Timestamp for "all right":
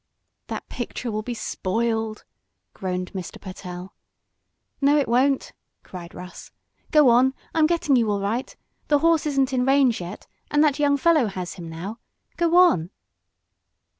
8.09-8.55